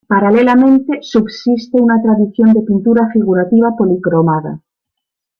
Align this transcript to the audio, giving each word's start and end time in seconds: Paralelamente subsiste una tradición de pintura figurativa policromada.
Paralelamente 0.09 0.97
subsiste 1.03 1.79
una 1.79 2.01
tradición 2.01 2.53
de 2.53 2.61
pintura 2.61 3.07
figurativa 3.13 3.75
policromada. 3.77 4.59